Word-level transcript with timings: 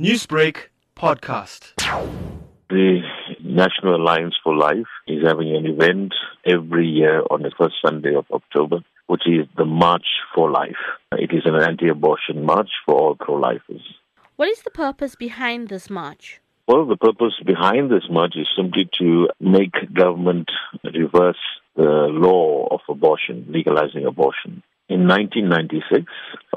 Newsbreak 0.00 0.56
podcast. 0.96 1.74
The 2.68 3.00
National 3.44 3.94
Alliance 3.94 4.34
for 4.42 4.52
Life 4.56 4.88
is 5.06 5.22
having 5.24 5.54
an 5.54 5.66
event 5.66 6.12
every 6.44 6.88
year 6.88 7.22
on 7.30 7.42
the 7.42 7.52
first 7.56 7.76
Sunday 7.80 8.12
of 8.12 8.24
October, 8.32 8.80
which 9.06 9.22
is 9.28 9.46
the 9.56 9.64
March 9.64 10.06
for 10.34 10.50
Life. 10.50 10.82
It 11.12 11.30
is 11.32 11.42
an 11.44 11.54
anti 11.54 11.86
abortion 11.86 12.44
march 12.44 12.70
for 12.84 12.96
all 12.96 13.14
pro 13.14 13.36
lifers. 13.36 13.82
What 14.34 14.48
is 14.48 14.62
the 14.62 14.70
purpose 14.72 15.14
behind 15.14 15.68
this 15.68 15.88
march? 15.88 16.40
Well, 16.66 16.86
the 16.86 16.96
purpose 16.96 17.34
behind 17.46 17.92
this 17.92 18.08
march 18.10 18.34
is 18.34 18.48
simply 18.56 18.90
to 18.98 19.28
make 19.38 19.74
government 19.94 20.50
reverse 20.82 21.38
the 21.76 22.08
law 22.10 22.66
of 22.72 22.80
abortion, 22.88 23.46
legalizing 23.48 24.06
abortion. 24.06 24.64
In 24.86 25.08
1996, 25.08 26.04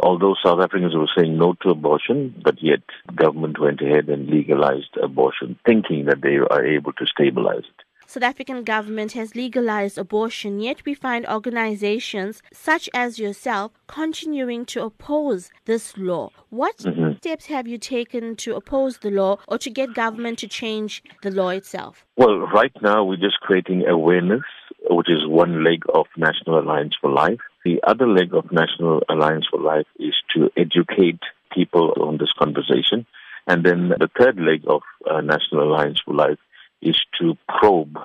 although 0.02 0.36
South 0.44 0.60
Africans 0.60 0.96
were 0.96 1.10
saying 1.18 1.38
no 1.38 1.54
to 1.62 1.70
abortion, 1.70 2.34
but 2.44 2.62
yet 2.62 2.82
government 3.16 3.60
went 3.60 3.82
ahead 3.82 4.10
and 4.10 4.30
legalized 4.30 4.96
abortion, 5.02 5.58
thinking 5.66 6.06
that 6.06 6.22
they 6.22 6.38
are 6.38 6.66
able 6.66 6.94
to 6.94 7.06
stabilize 7.06 7.64
it. 7.64 7.84
South 8.10 8.24
African 8.24 8.64
government 8.64 9.12
has 9.12 9.36
legalized 9.36 9.98
abortion, 9.98 10.62
yet 10.62 10.86
we 10.86 10.94
find 10.94 11.28
organizations 11.28 12.42
such 12.54 12.90
as 12.94 13.20
yourself 13.20 13.74
continuing 13.88 14.66
to 14.68 14.82
oppose 14.82 15.52
this 15.66 15.98
law. 15.98 16.30
What 16.50 16.78
Mhm. 16.78 17.18
steps 17.18 17.48
have 17.48 17.68
you 17.68 17.78
taken 17.78 18.38
to 18.38 18.56
oppose 18.56 19.00
the 19.00 19.12
law 19.12 19.40
or 19.46 19.58
to 19.58 19.70
get 19.70 19.94
government 19.94 20.40
to 20.40 20.48
change 20.48 21.04
the 21.22 21.32
law 21.32 21.50
itself? 21.50 22.06
Well, 22.16 22.38
right 22.60 22.72
now 22.82 23.04
we're 23.04 23.26
just 23.28 23.42
creating 23.42 23.86
awareness, 23.86 24.46
which 24.90 25.10
is 25.10 25.28
one 25.28 25.66
leg 25.66 25.84
of 25.94 26.08
National 26.16 26.60
Alliance 26.60 26.96
for 27.02 27.12
Life. 27.12 27.42
The 27.66 27.84
other 27.84 28.08
leg 28.08 28.34
of 28.34 28.54
National 28.54 29.04
Alliance 29.10 29.48
for 29.52 29.60
Life 29.60 29.88
is 30.00 30.16
to 30.34 30.50
educate 30.56 31.20
people 31.52 31.94
on 32.00 32.20
this 32.20 32.32
conversation. 32.32 33.06
And 33.48 33.66
then 33.66 33.90
the 33.90 34.10
third 34.18 34.40
leg 34.40 34.64
of 34.68 34.82
uh, 35.10 35.20
National 35.20 35.64
Alliance 35.64 36.00
for 36.06 36.14
Life 36.14 36.40
is 36.82 37.00
to 37.20 37.38
probe 37.48 37.98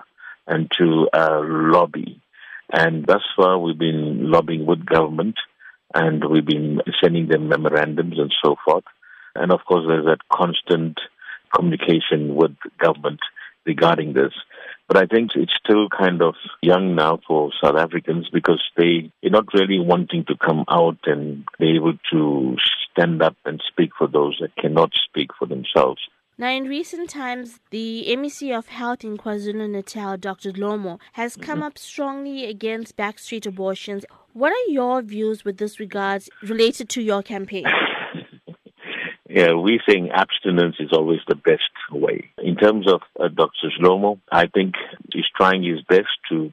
and 0.47 0.71
to 0.79 1.09
uh, 1.13 1.41
lobby. 1.43 2.21
And 2.73 3.07
thus 3.07 3.23
far, 3.37 3.59
we've 3.59 3.79
been 3.79 4.31
lobbying 4.31 4.67
with 4.67 4.87
government 4.87 5.37
and 5.95 6.25
we've 6.25 6.47
been 6.47 6.81
sending 7.03 7.29
them 7.29 7.49
memorandums 7.49 8.19
and 8.19 8.33
so 8.43 8.57
forth. 8.65 8.85
And 9.35 9.53
of 9.53 9.61
course, 9.67 9.85
there's 9.87 10.07
that 10.07 10.27
constant 10.33 10.99
communication 11.55 12.35
with 12.35 12.57
government 12.79 13.21
regarding 13.67 14.15
this. 14.15 14.33
But 14.89 14.97
I 14.97 15.07
think 15.07 15.31
it's 15.35 15.53
still 15.65 15.89
kind 15.89 16.23
of 16.23 16.35
young 16.61 16.95
now 16.95 17.21
for 17.27 17.51
South 17.63 17.77
Africans 17.77 18.29
because 18.33 18.63
they 18.77 19.11
are 19.25 19.31
not 19.31 19.47
really 19.55 19.79
wanting 19.79 20.25
to 20.27 20.35
come 20.37 20.65
out 20.69 20.99
and 21.07 21.45
be 21.59 21.77
able 21.77 21.95
to 22.13 22.57
stand 22.91 23.23
up 23.23 23.37
and 23.45 23.63
speak 23.69 23.91
for 23.97 24.07
those 24.07 24.37
that 24.41 24.57
cannot 24.57 24.91
speak 25.09 25.31
for 25.39 25.47
themselves. 25.47 26.01
Now, 26.39 26.51
in 26.51 26.65
recent 26.65 27.11
times, 27.11 27.61
the 27.71 28.07
MEC 28.09 28.57
of 28.57 28.69
Health 28.69 29.05
in 29.05 29.19
KwaZulu 29.19 29.69
Natal, 29.69 30.17
Dr. 30.17 30.51
Dhlomo, 30.51 30.99
has 31.13 31.37
come 31.37 31.63
up 31.63 31.77
strongly 31.77 32.47
against 32.47 32.97
backstreet 32.97 33.47
abortions. 33.47 34.05
What 34.33 34.53
are 34.53 34.71
your 34.71 35.03
views 35.03 35.45
with 35.45 35.59
this 35.59 35.79
regards 35.79 36.31
related 36.43 36.89
to 36.91 37.03
your 37.03 37.23
campaign? 37.23 37.67
Yeah, 39.35 39.55
we 39.55 39.81
think 39.87 40.11
abstinence 40.13 40.77
is 40.79 40.91
always 40.93 41.21
the 41.27 41.35
best 41.35 41.73
way. 41.91 42.31
In 42.37 42.55
terms 42.55 42.87
of 42.87 43.01
uh, 43.19 43.29
Dr. 43.29 43.71
Dhlomo, 43.81 44.21
I 44.31 44.47
think 44.47 44.75
he's 45.11 45.25
trying 45.35 45.63
his 45.63 45.81
best 45.89 46.11
to 46.29 46.53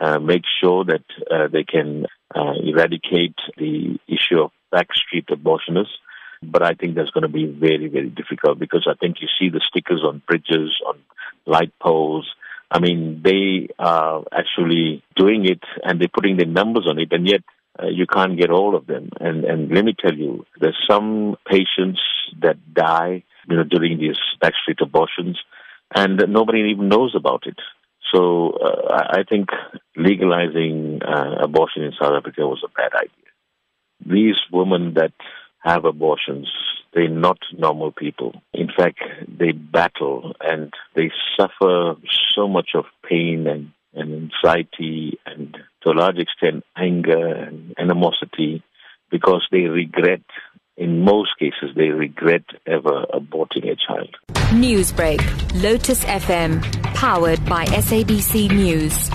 uh, 0.00 0.20
make 0.20 0.42
sure 0.62 0.84
that 0.84 1.02
uh, 1.28 1.48
they 1.52 1.64
can 1.64 2.06
uh, 2.32 2.52
eradicate 2.62 3.34
the 3.56 3.98
issue 4.06 4.42
of 4.42 4.52
backstreet 4.72 5.26
abortionists. 5.28 5.98
But 6.42 6.62
I 6.62 6.74
think 6.74 6.94
that's 6.94 7.10
going 7.10 7.22
to 7.22 7.28
be 7.28 7.46
very, 7.46 7.88
very 7.88 8.08
difficult 8.08 8.58
because 8.58 8.88
I 8.90 8.94
think 8.94 9.16
you 9.20 9.28
see 9.38 9.50
the 9.50 9.60
stickers 9.68 10.02
on 10.02 10.22
bridges, 10.26 10.74
on 10.86 10.98
light 11.46 11.72
poles. 11.80 12.30
I 12.70 12.78
mean, 12.78 13.20
they 13.22 13.68
are 13.78 14.24
actually 14.32 15.02
doing 15.16 15.44
it 15.44 15.60
and 15.84 16.00
they're 16.00 16.08
putting 16.08 16.36
their 16.36 16.46
numbers 16.46 16.86
on 16.88 16.98
it, 16.98 17.12
and 17.12 17.28
yet 17.28 17.42
uh, 17.80 17.88
you 17.88 18.06
can't 18.06 18.38
get 18.38 18.50
all 18.50 18.74
of 18.74 18.86
them. 18.86 19.10
And 19.20 19.44
and 19.44 19.70
let 19.70 19.84
me 19.84 19.94
tell 19.98 20.14
you, 20.14 20.46
there's 20.60 20.78
some 20.88 21.36
patients 21.46 22.00
that 22.40 22.56
die, 22.72 23.24
you 23.48 23.56
know, 23.56 23.64
during 23.64 23.98
these 23.98 24.18
backstreet 24.42 24.80
abortions, 24.80 25.38
and 25.94 26.22
nobody 26.28 26.70
even 26.70 26.88
knows 26.88 27.14
about 27.14 27.46
it. 27.46 27.58
So 28.14 28.52
uh, 28.52 29.04
I 29.10 29.24
think 29.28 29.50
legalizing 29.96 31.00
uh, 31.02 31.36
abortion 31.42 31.82
in 31.82 31.92
South 32.00 32.12
Africa 32.16 32.46
was 32.46 32.62
a 32.64 32.68
bad 32.68 32.92
idea. 32.94 33.30
These 34.04 34.36
women 34.50 34.94
that 34.94 35.12
have 35.60 35.84
abortions, 35.84 36.50
they're 36.94 37.08
not 37.08 37.38
normal 37.56 37.92
people. 37.92 38.42
In 38.52 38.68
fact, 38.76 38.98
they 39.28 39.52
battle 39.52 40.34
and 40.40 40.72
they 40.96 41.10
suffer 41.38 41.94
so 42.34 42.48
much 42.48 42.70
of 42.74 42.84
pain 43.08 43.46
and, 43.46 43.70
and 43.94 44.30
anxiety 44.30 45.18
and 45.26 45.56
to 45.82 45.90
a 45.90 45.92
large 45.92 46.18
extent 46.18 46.64
anger 46.76 47.26
and 47.26 47.74
animosity 47.78 48.62
because 49.10 49.46
they 49.50 49.62
regret, 49.62 50.22
in 50.76 51.04
most 51.04 51.30
cases, 51.38 51.74
they 51.76 51.88
regret 51.88 52.44
ever 52.66 53.06
aborting 53.12 53.70
a 53.70 53.76
child. 53.76 54.14
Newsbreak, 54.52 55.20
Lotus 55.62 56.04
FM, 56.04 56.62
powered 56.94 57.44
by 57.46 57.64
SABC 57.66 58.50
News. 58.50 59.10